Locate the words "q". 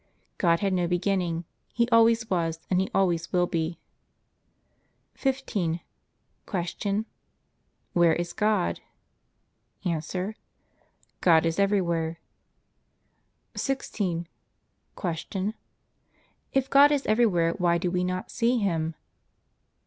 6.47-7.05, 14.99-15.53